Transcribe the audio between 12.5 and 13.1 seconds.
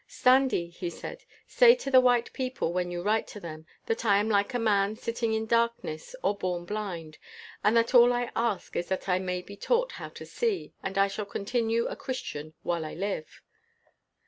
while I